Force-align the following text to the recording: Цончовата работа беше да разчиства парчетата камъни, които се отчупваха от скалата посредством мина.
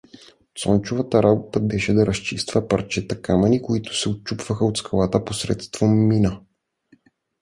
Цончовата 0.59 1.23
работа 1.23 1.59
беше 1.59 1.93
да 1.93 2.05
разчиства 2.05 2.67
парчетата 2.67 3.21
камъни, 3.21 3.61
които 3.61 3.95
се 3.97 4.09
отчупваха 4.09 4.65
от 4.65 4.77
скалата 4.77 5.25
посредством 5.25 6.07
мина. 6.07 6.39